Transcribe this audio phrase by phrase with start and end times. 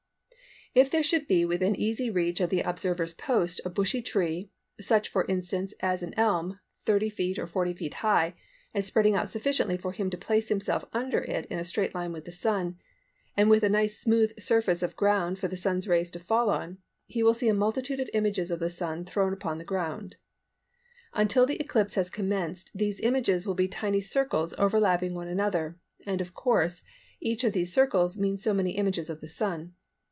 [0.73, 5.09] If there should be within easy reach of the observer's post a bushy tree, such
[5.09, 7.37] for instance as an elm, 30 ft.
[7.37, 7.93] or 40 ft.
[7.95, 8.31] high,
[8.73, 12.13] and spreading out sufficiently for him to place himself under it in a straight line
[12.13, 12.77] with the Sun,
[13.35, 16.77] and with a nice smooth surface of ground for the sun's rays to fall on,
[17.05, 20.15] he will see a multitude of images of the Sun thrown upon the ground.
[21.13, 26.21] Until the eclipse has commenced these images will be tiny circles overlapping one another, and
[26.21, 26.81] of course
[27.19, 29.73] each of these circles means so many images of the Sun.